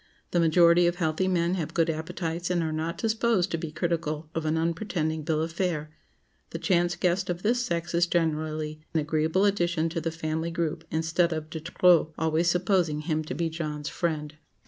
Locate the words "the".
0.31-0.39, 6.49-6.57, 10.01-10.09